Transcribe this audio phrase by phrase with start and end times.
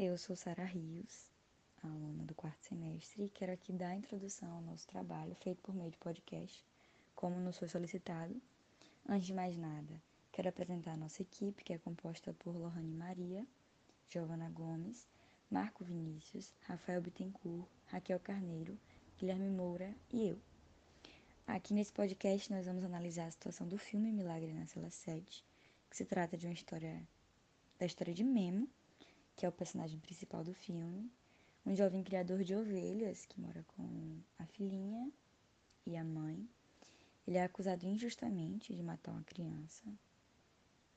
[0.00, 1.28] Eu sou Sara Rios,
[1.82, 5.74] aluna do quarto semestre, e quero aqui dar a introdução ao nosso trabalho feito por
[5.74, 6.64] meio de podcast,
[7.16, 8.40] como nos foi solicitado.
[9.08, 13.44] Antes de mais nada, quero apresentar a nossa equipe, que é composta por Lohane Maria,
[14.08, 15.08] Giovana Gomes,
[15.50, 18.78] Marco Vinícius, Rafael Bittencourt, Raquel Carneiro,
[19.18, 20.38] Guilherme Moura e eu.
[21.44, 25.44] Aqui nesse podcast nós vamos analisar a situação do filme Milagre na Cela 7,
[25.90, 27.02] que se trata de uma história
[27.80, 28.68] da história de Memo,
[29.38, 31.08] que é o personagem principal do filme,
[31.64, 35.08] um jovem criador de ovelhas que mora com a filhinha
[35.86, 36.44] e a mãe.
[37.24, 39.84] Ele é acusado injustamente de matar uma criança.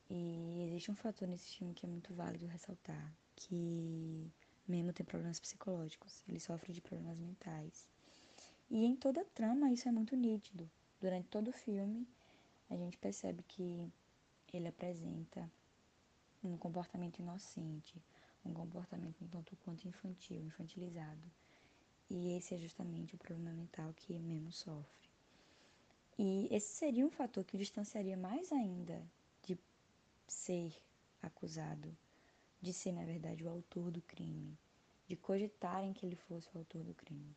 [0.09, 4.27] E existe um fator nesse filme que é muito válido ressaltar, que
[4.67, 7.87] Memo tem problemas psicológicos, ele sofre de problemas mentais.
[8.71, 10.67] E em toda a trama isso é muito nítido.
[10.99, 12.07] Durante todo o filme,
[12.71, 13.87] a gente percebe que
[14.51, 15.47] ele apresenta
[16.43, 18.01] um comportamento inocente,
[18.45, 21.31] um comportamento um tanto quanto infantil, infantilizado.
[22.09, 25.09] E esse é justamente o problema mental que Memo sofre.
[26.17, 29.01] E esse seria um fator que o distanciaria mais ainda
[29.43, 29.57] de
[30.27, 30.73] ser
[31.21, 31.95] acusado,
[32.61, 34.57] de ser, na verdade, o autor do crime,
[35.07, 37.35] de cogitarem que ele fosse o autor do crime.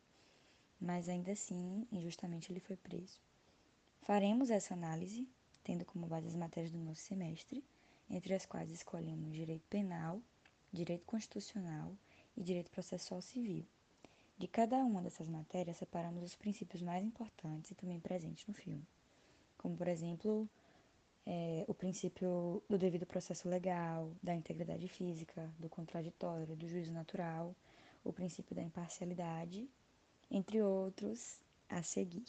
[0.79, 3.19] Mas ainda assim, injustamente, ele foi preso.
[4.01, 5.27] Faremos essa análise,
[5.63, 7.63] tendo como base as matérias do nosso semestre,
[8.09, 10.21] entre as quais escolhemos direito penal,
[10.71, 11.95] direito constitucional
[12.35, 13.65] e direito processual civil.
[14.37, 18.85] De cada uma dessas matérias, separamos os princípios mais importantes e também presentes no filme,
[19.57, 20.49] como, por exemplo,
[21.25, 27.55] é, o princípio do devido processo legal, da integridade física, do contraditório, do juízo natural,
[28.03, 29.69] o princípio da imparcialidade,
[30.29, 32.25] entre outros a seguir.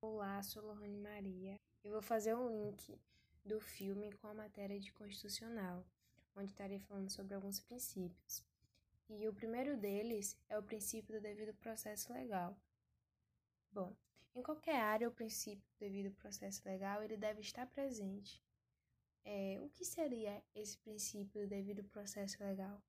[0.00, 1.56] Olá, sou Lohane Maria.
[1.84, 2.96] Eu vou fazer um link
[3.46, 5.86] do filme com a matéria de constitucional,
[6.34, 8.44] onde estarei falando sobre alguns princípios.
[9.08, 12.58] E o primeiro deles é o princípio do devido processo legal.
[13.70, 13.94] Bom,
[14.34, 18.42] em qualquer área, o princípio do devido processo legal ele deve estar presente.
[19.24, 22.82] É, o que seria esse princípio do devido processo legal?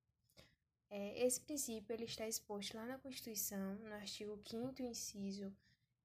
[0.90, 5.56] É, esse princípio ele está exposto lá na Constituição, no artigo 5 inciso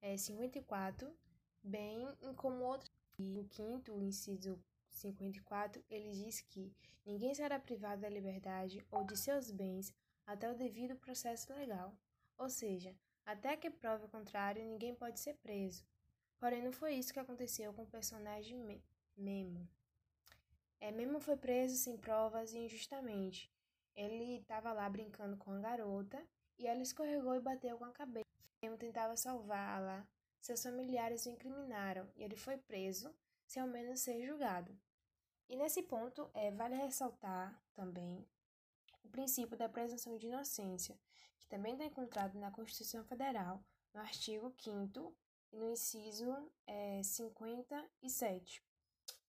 [0.01, 1.15] é, 54,
[1.62, 2.91] bem como outro.
[3.31, 6.72] E o quinto, o inciso 54, ele diz que
[7.06, 9.94] ninguém será privado da liberdade ou de seus bens
[10.27, 11.97] até o devido processo legal.
[12.37, 12.94] Ou seja,
[13.25, 15.84] até que prove o contrário, ninguém pode ser preso.
[16.38, 18.82] Porém, não foi isso que aconteceu com o personagem
[19.16, 19.69] Memo.
[20.81, 23.49] É, Memo foi preso sem provas e injustamente.
[23.94, 26.21] Ele estava lá brincando com a garota
[26.59, 28.27] e ela escorregou e bateu com a cabeça.
[28.61, 30.05] Memo tentava salvá-la.
[30.43, 33.15] Seus familiares o incriminaram e ele foi preso,
[33.47, 34.77] sem ao menos ser julgado.
[35.49, 38.27] E nesse ponto, é, vale ressaltar também
[39.05, 40.99] o princípio da presunção de inocência,
[41.39, 43.65] que também está encontrado na Constituição Federal,
[43.95, 45.15] no artigo 5
[45.53, 46.35] e no inciso
[46.67, 48.61] é, 57,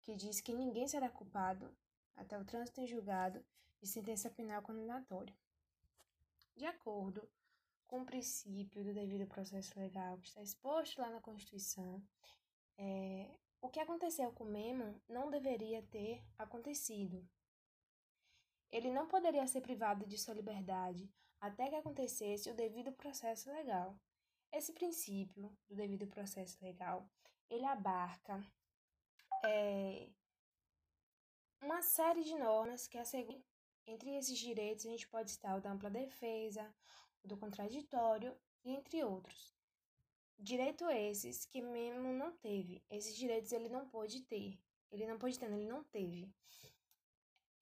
[0.02, 1.78] que diz que ninguém será culpado
[2.16, 3.46] até o trânsito em julgado
[3.80, 5.36] de sentença penal condenatória.
[6.56, 7.30] De acordo
[7.88, 12.02] com o princípio do devido processo legal que está exposto lá na Constituição,
[12.78, 17.28] é, o que aconteceu com Memo não deveria ter acontecido.
[18.72, 24.00] Ele não poderia ser privado de sua liberdade até que acontecesse o devido processo legal.
[24.52, 27.10] Esse princípio do devido processo legal,
[27.50, 28.46] ele abarca
[29.46, 30.10] é,
[31.62, 33.44] uma série de normas que asseguram
[33.86, 36.74] entre esses direitos, a gente pode citar o da ampla defesa,
[37.24, 39.54] do contraditório e entre outros.
[40.38, 42.84] Direito esses que mesmo não teve.
[42.90, 44.60] Esses direitos ele não pôde ter.
[44.92, 46.30] Ele não pôde ter, ele não teve.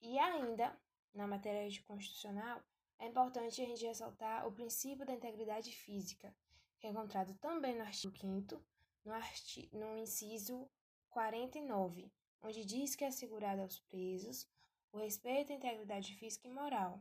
[0.00, 0.76] E ainda,
[1.14, 2.62] na matéria de constitucional,
[2.98, 6.34] é importante a gente ressaltar o princípio da integridade física,
[6.78, 8.62] que é encontrado também no artigo 5
[9.04, 10.68] no, no inciso
[11.10, 12.10] 49,
[12.42, 14.48] onde diz que é assegurado aos presos
[14.92, 17.00] o respeito à integridade física e moral.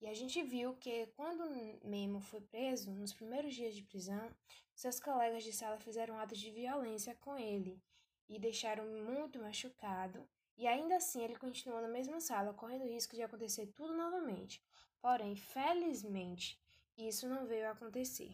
[0.00, 1.48] E a gente viu que quando
[1.82, 4.30] Memo foi preso, nos primeiros dias de prisão,
[4.74, 7.80] seus colegas de sala fizeram atos de violência com ele
[8.28, 10.20] e deixaram muito machucado.
[10.58, 14.62] E ainda assim ele continuou na mesma sala, correndo o risco de acontecer tudo novamente.
[15.00, 16.58] Porém, felizmente,
[16.96, 18.30] isso não veio a acontecer.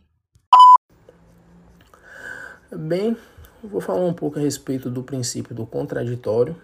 [2.70, 3.16] Bem,
[3.62, 6.60] vou falar um pouco a respeito do princípio do contraditório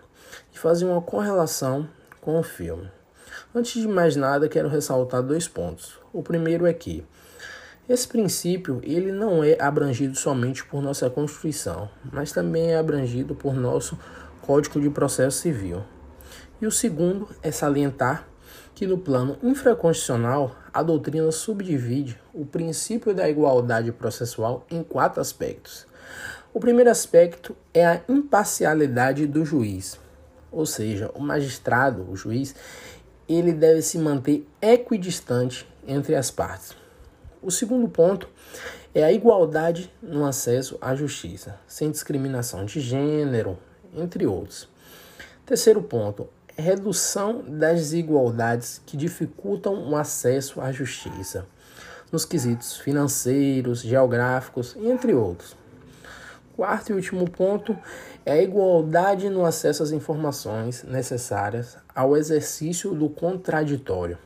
[0.53, 1.89] e fazer uma correlação
[2.21, 2.91] com o filme.
[3.55, 5.99] Antes de mais nada, quero ressaltar dois pontos.
[6.13, 7.03] O primeiro é que
[7.89, 13.55] esse princípio ele não é abrangido somente por nossa Constituição, mas também é abrangido por
[13.55, 13.99] nosso
[14.43, 15.83] Código de Processo Civil.
[16.61, 18.29] E o segundo é salientar
[18.75, 25.87] que no plano infraconstitucional a doutrina subdivide o princípio da igualdade processual em quatro aspectos.
[26.53, 29.99] O primeiro aspecto é a imparcialidade do juiz,
[30.51, 32.55] ou seja, o magistrado, o juiz,
[33.29, 36.75] ele deve se manter equidistante entre as partes.
[37.43, 38.29] O segundo ponto
[38.95, 43.59] é a igualdade no acesso à justiça, sem discriminação de gênero,
[43.95, 44.69] entre outros.
[45.45, 51.47] Terceiro ponto, redução das desigualdades que dificultam o acesso à justiça,
[52.11, 55.55] nos quesitos financeiros, geográficos, entre outros.
[56.59, 57.79] Quarto e último ponto
[58.27, 64.19] é a igualdade no acesso às informações necessárias ao exercício do contraditório.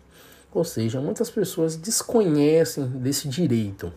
[0.51, 3.93] Ou seja, muitas pessoas desconhecem desse direito.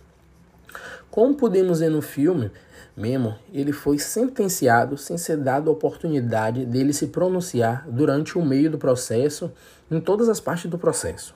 [1.09, 2.51] Como podemos ver no filme,
[2.93, 8.69] Memo, ele foi sentenciado sem ser dado a oportunidade dele se pronunciar durante o meio
[8.69, 9.49] do processo,
[9.89, 11.33] em todas as partes do processo.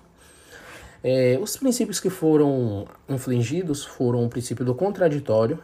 [1.01, 5.60] É, os princípios que foram infligidos foram o princípio do contraditório,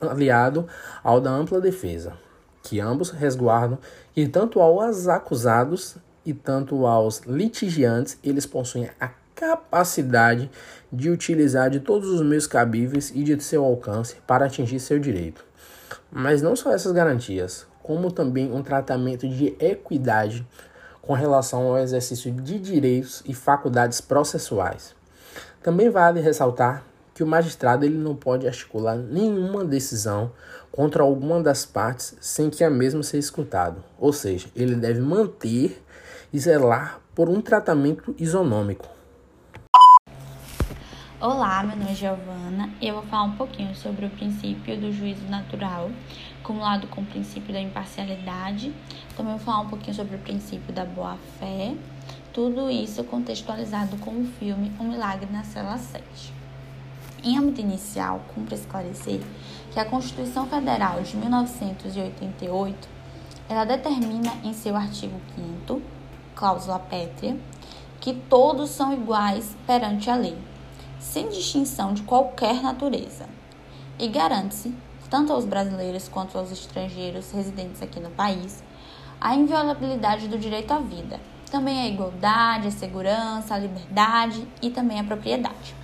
[0.00, 0.66] aliado
[1.02, 2.14] ao da ampla defesa,
[2.62, 3.78] que ambos resguardam
[4.12, 10.50] que tanto aos acusados e tanto aos litigiantes eles possuem a capacidade
[10.92, 15.44] de utilizar de todos os meios cabíveis e de seu alcance para atingir seu direito.
[16.10, 20.46] Mas não só essas garantias, como também um tratamento de equidade
[21.00, 24.94] com relação ao exercício de direitos e faculdades processuais.
[25.62, 26.84] Também vale ressaltar
[27.20, 30.32] que o magistrado ele não pode articular nenhuma decisão
[30.72, 35.84] contra alguma das partes sem que a mesma seja escutada, ou seja, ele deve manter
[36.32, 38.88] e zelar por um tratamento isonômico,
[41.20, 44.90] Olá, meu nome é Giovana e eu vou falar um pouquinho sobre o princípio do
[44.90, 45.90] juízo natural,
[46.40, 48.72] acumulado com o princípio da imparcialidade.
[49.14, 51.74] Também vou falar um pouquinho sobre o princípio da boa-fé.
[52.32, 56.39] Tudo isso contextualizado com o filme Um Milagre na Cela 7.
[57.22, 59.20] Em âmbito inicial, cumpre esclarecer
[59.70, 62.88] que a Constituição Federal de 1988
[63.48, 65.82] ela determina em seu artigo 5
[66.34, 67.36] cláusula pétrea,
[68.00, 70.38] que todos são iguais perante a lei
[71.00, 73.26] sem distinção de qualquer natureza,
[73.98, 74.74] e garante-se,
[75.08, 78.62] tanto aos brasileiros quanto aos estrangeiros residentes aqui no país,
[79.20, 81.18] a inviolabilidade do direito à vida,
[81.50, 85.74] também a igualdade, a segurança, a liberdade e também a propriedade.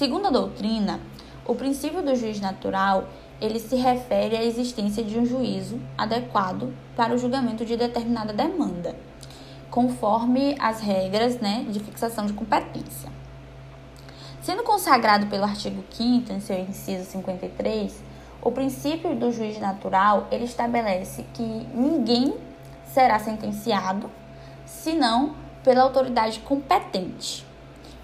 [0.00, 0.98] Segundo a doutrina,
[1.44, 3.04] o princípio do juiz natural
[3.38, 8.96] ele se refere à existência de um juízo adequado para o julgamento de determinada demanda,
[9.70, 13.12] conforme as regras né, de fixação de competência.
[14.40, 18.02] Sendo consagrado pelo artigo 5 em seu inciso 53,
[18.40, 21.42] o princípio do juiz natural, ele estabelece que
[21.74, 22.32] ninguém
[22.86, 24.10] será sentenciado
[24.64, 27.49] senão pela autoridade competente,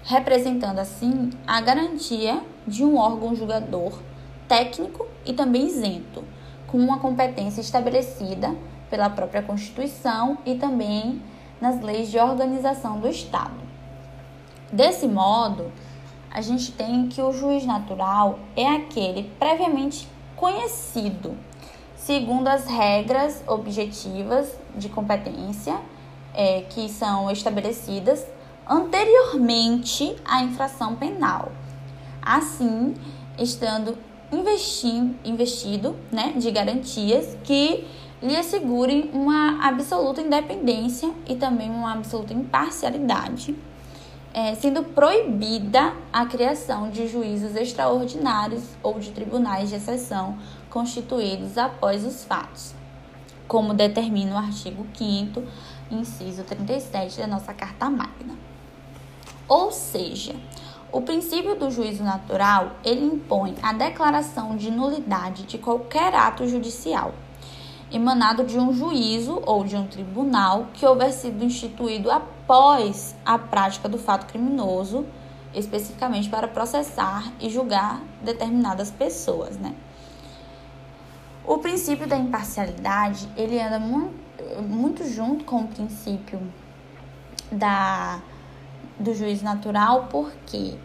[0.07, 3.99] representando assim a garantia de um órgão julgador
[4.47, 6.23] técnico e também isento,
[6.65, 8.55] com uma competência estabelecida
[8.89, 11.21] pela própria Constituição e também
[11.59, 13.59] nas leis de organização do Estado.
[14.71, 15.73] Desse modo,
[16.31, 21.35] a gente tem que o juiz natural é aquele previamente conhecido,
[21.97, 25.77] segundo as regras objetivas de competência
[26.33, 28.25] é, que são estabelecidas
[28.69, 31.51] anteriormente à infração penal.
[32.21, 32.93] Assim,
[33.37, 33.97] estando
[35.23, 37.87] investido né, de garantias que
[38.21, 43.55] lhe assegurem uma absoluta independência e também uma absoluta imparcialidade
[44.37, 50.37] é, sendo proibida a criação de juízos extraordinários ou de tribunais de exceção
[50.69, 52.75] constituídos após os fatos,
[53.47, 55.43] como determina o artigo 5
[55.89, 58.46] inciso 37 da nossa Carta Magna.
[59.47, 60.35] Ou seja,
[60.91, 67.13] o princípio do juízo natural, ele impõe a declaração de nulidade de qualquer ato judicial
[67.91, 73.87] emanado de um juízo ou de um tribunal que houver sido instituído após a prática
[73.87, 75.05] do fato criminoso,
[75.53, 79.73] especificamente para processar e julgar determinadas pessoas, né?
[81.45, 84.13] O princípio da imparcialidade, ele anda muito,
[84.61, 86.41] muito junto com o princípio
[87.49, 88.19] da,
[88.99, 90.75] do juízo natural, porque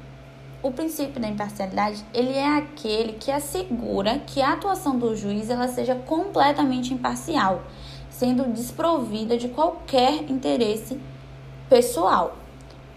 [0.63, 5.67] o princípio da imparcialidade, ele é aquele que assegura que a atuação do juiz ela
[5.67, 7.63] seja completamente imparcial,
[8.09, 11.01] sendo desprovida de qualquer interesse
[11.69, 12.37] pessoal.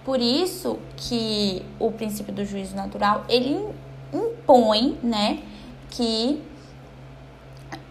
[0.03, 3.67] Por isso que o princípio do juízo natural, ele
[4.13, 5.41] impõe, né,
[5.89, 6.43] que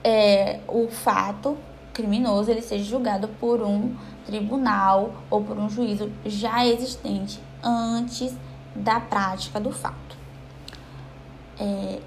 [0.04, 1.56] é, o fato
[1.94, 3.96] criminoso ele seja julgado por um
[4.26, 8.34] tribunal ou por um juízo já existente antes
[8.74, 10.16] da prática do fato.
[11.58, 12.00] É...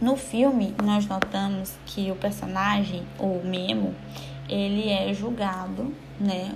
[0.00, 3.94] No filme, nós notamos que o personagem, o Memo,
[4.48, 6.54] ele é julgado, né?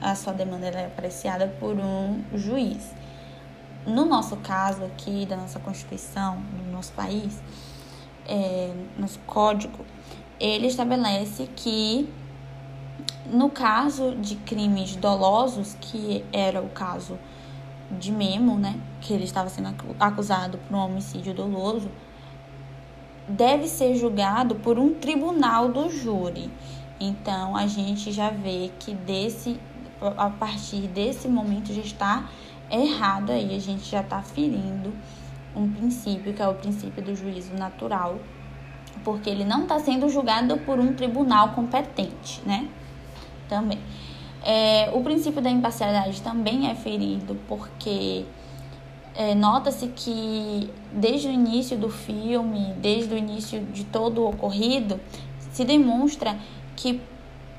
[0.00, 2.92] A sua demanda é apreciada por um juiz.
[3.86, 7.42] No nosso caso aqui, da nossa Constituição, no nosso país,
[8.30, 9.84] é, nosso código,
[10.38, 12.08] ele estabelece que
[13.26, 17.18] no caso de crimes dolosos, que era o caso
[17.90, 21.90] de Memo, né, que ele estava sendo acusado por um homicídio doloso,
[23.28, 26.50] deve ser julgado por um tribunal do júri.
[27.00, 29.58] Então a gente já vê que desse
[30.16, 32.28] a partir desse momento já está
[32.70, 34.94] errado aí, a gente já está ferindo
[35.54, 38.18] um princípio que é o princípio do juízo natural,
[39.04, 42.68] porque ele não está sendo julgado por um tribunal competente, né?
[43.48, 43.78] Também.
[44.42, 48.24] É, o princípio da imparcialidade também é ferido, porque
[49.14, 55.00] é, nota-se que desde o início do filme, desde o início de todo o ocorrido,
[55.52, 56.38] se demonstra
[56.76, 57.00] que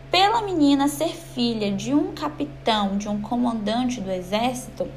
[0.10, 4.88] pela menina ser filha de um capitão, de um comandante do exército,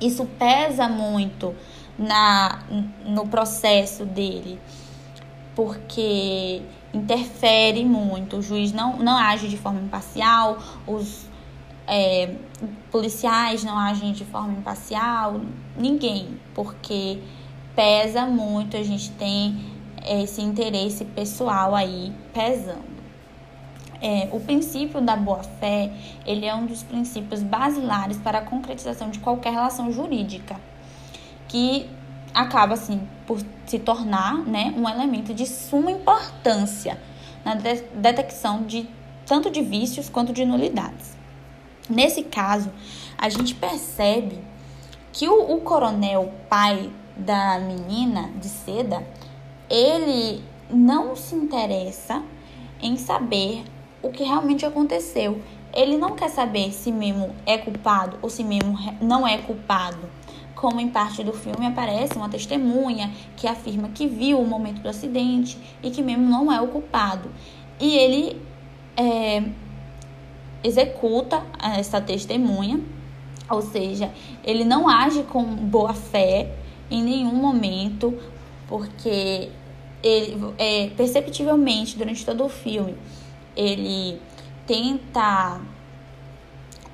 [0.00, 1.54] isso pesa muito
[2.02, 2.58] na
[3.04, 4.60] no processo dele,
[5.54, 8.38] porque interfere muito.
[8.38, 11.26] O juiz não, não age de forma imparcial, os
[11.86, 12.34] é,
[12.90, 15.40] policiais não agem de forma imparcial,
[15.76, 17.18] ninguém, porque
[17.74, 19.72] pesa muito, a gente tem
[20.06, 22.92] esse interesse pessoal aí pesando.
[24.00, 25.92] É, o princípio da boa-fé,
[26.26, 30.56] ele é um dos princípios basilares para a concretização de qualquer relação jurídica,
[31.52, 31.86] que
[32.32, 36.98] acaba, assim, por se tornar né, um elemento de suma importância
[37.44, 38.88] na de detecção de
[39.26, 41.14] tanto de vícios quanto de nulidades.
[41.90, 42.72] Nesse caso,
[43.18, 44.42] a gente percebe
[45.12, 49.06] que o, o coronel, pai da menina de seda,
[49.68, 52.22] ele não se interessa
[52.80, 53.62] em saber
[54.00, 55.42] o que realmente aconteceu.
[55.74, 60.08] Ele não quer saber se Memo é culpado ou se Memo não é culpado.
[60.62, 64.88] Como em parte do filme aparece uma testemunha que afirma que viu o momento do
[64.88, 67.28] acidente e que Memo não é o culpado.
[67.80, 68.40] E ele
[68.96, 69.42] é,
[70.62, 71.42] executa
[71.76, 72.80] essa testemunha,
[73.50, 74.12] ou seja,
[74.44, 76.54] ele não age com boa fé
[76.88, 78.16] em nenhum momento,
[78.68, 79.50] porque
[80.00, 82.96] ele é, perceptivelmente durante todo o filme
[83.56, 84.20] ele
[84.66, 85.60] tenta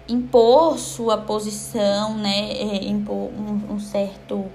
[0.09, 4.47] impor sua posição, né, é, impor um, um certo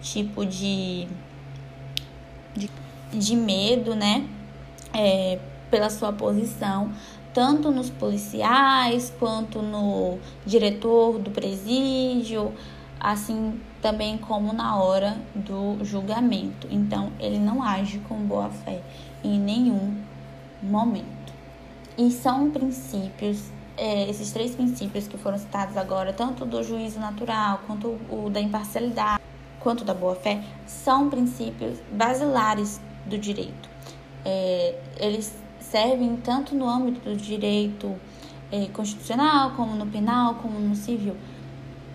[0.00, 1.08] tipo de,
[2.54, 2.70] de,
[3.12, 4.28] de medo, né,
[4.92, 5.38] é,
[5.70, 6.92] pela sua posição,
[7.32, 12.52] tanto nos policiais quanto no diretor do presídio,
[13.00, 16.66] assim também como na hora do julgamento.
[16.70, 18.82] Então, ele não age com boa fé
[19.22, 19.96] em nenhum
[20.62, 21.32] momento.
[21.96, 27.60] E são princípios, é, esses três princípios que foram citados agora, tanto do juízo natural,
[27.66, 29.22] quanto o da imparcialidade,
[29.60, 33.70] quanto da boa-fé, são princípios basilares do direito.
[34.24, 37.94] É, eles servem tanto no âmbito do direito
[38.50, 41.16] é, constitucional, como no penal, como no civil.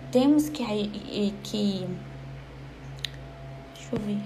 [0.09, 0.63] Temos que,
[1.43, 1.87] que
[3.73, 4.19] deixa eu ver,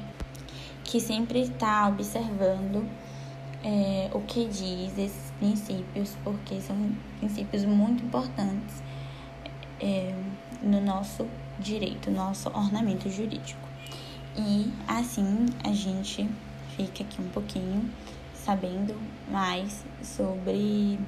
[0.84, 2.88] que sempre estar tá observando
[3.64, 4.98] é, o que diz
[5.40, 6.76] princípios, porque são
[7.20, 8.82] princípios muito importantes
[9.80, 10.14] é,
[10.62, 11.28] no nosso
[11.60, 13.68] direito, nosso ornamento jurídico.
[14.36, 16.30] E assim a gente
[16.76, 17.90] fica aqui um pouquinho
[18.34, 18.96] sabendo
[19.30, 21.00] mais sobre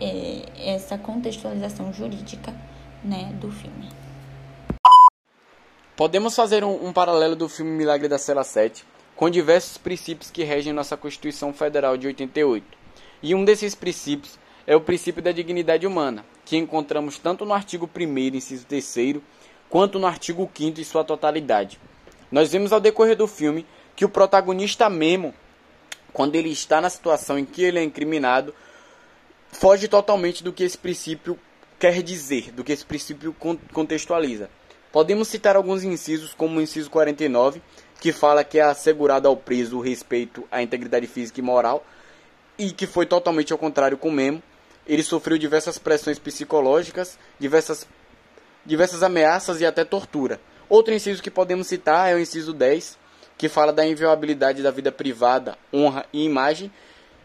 [0.00, 2.52] é, essa contextualização jurídica
[3.02, 3.88] né, do filme.
[5.96, 10.42] Podemos fazer um, um paralelo do filme Milagre da Cela 7 com diversos princípios que
[10.42, 12.83] regem nossa Constituição Federal de 88.
[13.24, 17.88] E um desses princípios é o princípio da dignidade humana, que encontramos tanto no artigo
[17.98, 19.16] 1 inciso 3
[19.70, 21.80] quanto no artigo 5 em sua totalidade.
[22.30, 23.64] Nós vemos ao decorrer do filme
[23.96, 25.32] que o protagonista mesmo,
[26.12, 28.54] quando ele está na situação em que ele é incriminado,
[29.50, 31.38] foge totalmente do que esse princípio
[31.80, 33.34] quer dizer, do que esse princípio
[33.72, 34.50] contextualiza.
[34.92, 37.62] Podemos citar alguns incisos, como o inciso 49,
[38.02, 41.86] que fala que é assegurado ao preso o respeito à integridade física e moral,
[42.58, 44.42] e que foi totalmente ao contrário com Memo.
[44.86, 47.86] Ele sofreu diversas pressões psicológicas, diversas,
[48.64, 50.40] diversas ameaças e até tortura.
[50.68, 52.98] Outro inciso que podemos citar é o inciso 10,
[53.36, 56.70] que fala da inviolabilidade da vida privada, honra e imagem,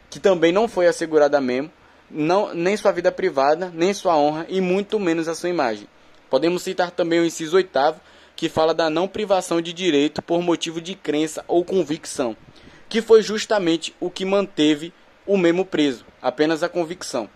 [0.09, 1.71] que também não foi assegurada mesmo,
[2.09, 5.87] não, nem sua vida privada, nem sua honra e muito menos a sua imagem.
[6.29, 7.99] Podemos citar também o inciso oitavo,
[8.35, 12.35] que fala da não privação de direito por motivo de crença ou convicção,
[12.87, 14.93] que foi justamente o que manteve
[15.29, 17.29] o mesmo preso, apenas a convicção.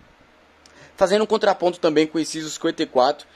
[0.95, 3.27] Fazendo um contraponto também com o inciso 54,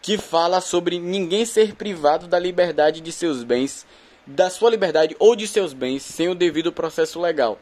[0.00, 3.86] que fala sobre ninguém ser privado da liberdade de seus bens,
[4.26, 7.58] da sua liberdade ou de seus bens sem o devido processo legal,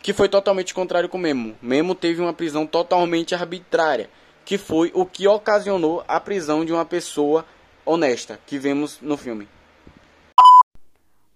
[0.00, 1.54] que foi totalmente contrário com Memo.
[1.60, 4.08] Memo teve uma prisão totalmente arbitrária,
[4.46, 7.44] que foi o que ocasionou a prisão de uma pessoa
[7.84, 9.46] honesta, que vemos no filme.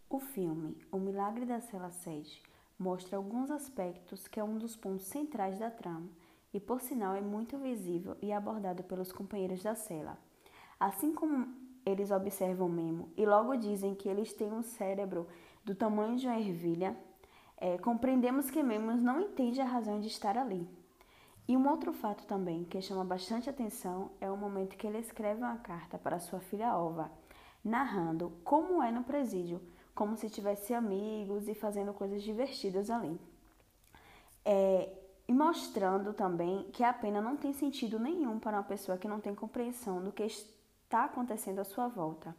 [0.09, 2.51] O filme O Milagre da Cela 7
[2.83, 6.11] mostra alguns aspectos que é um dos pontos centrais da trama
[6.53, 10.19] e, por sinal, é muito visível e abordado pelos companheiros da cela.
[10.81, 11.47] Assim como
[11.87, 15.29] eles observam Memo e logo dizem que eles têm um cérebro
[15.65, 16.97] do tamanho de uma ervilha,
[17.57, 20.69] é, compreendemos que Memo não entende a razão de estar ali.
[21.47, 25.41] E um outro fato também que chama bastante atenção é o momento que ele escreve
[25.41, 27.12] uma carta para sua filha Ova,
[27.65, 29.61] narrando como é no presídio,
[29.94, 33.20] como se tivesse amigos e fazendo coisas divertidas ali.
[34.44, 34.90] É,
[35.28, 39.20] e mostrando também que a pena não tem sentido nenhum para uma pessoa que não
[39.20, 42.34] tem compreensão do que está acontecendo à sua volta.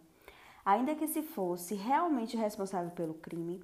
[0.66, 3.64] Ainda que se fosse realmente responsável pelo crime,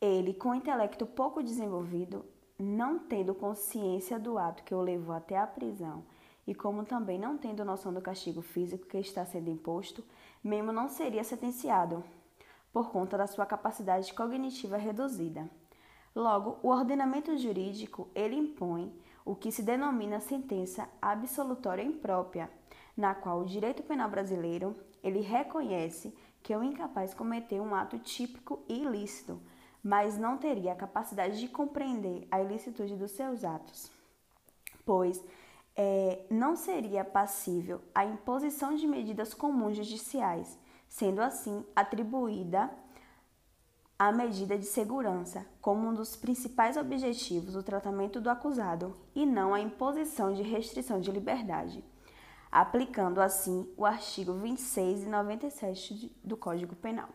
[0.00, 2.24] ele, com intelecto pouco desenvolvido,
[2.58, 6.04] não tendo consciência do ato que o levou até a prisão
[6.46, 10.04] e como também não tendo noção do castigo físico que está sendo imposto,
[10.42, 12.04] mesmo não seria sentenciado,
[12.76, 15.48] por conta da sua capacidade cognitiva reduzida.
[16.14, 22.50] Logo, o ordenamento jurídico ele impõe o que se denomina sentença absolutória imprópria,
[22.94, 28.62] na qual o direito penal brasileiro ele reconhece que o incapaz cometeu um ato típico
[28.68, 29.40] e ilícito,
[29.82, 33.90] mas não teria a capacidade de compreender a ilicitude dos seus atos,
[34.84, 35.24] pois
[35.74, 42.70] é, não seria passível a imposição de medidas comuns judiciais, sendo assim atribuída
[43.98, 49.54] a medida de segurança como um dos principais objetivos do tratamento do acusado e não
[49.54, 51.82] a imposição de restrição de liberdade
[52.50, 57.10] aplicando assim o artigo 26 e 97 do Código Penal.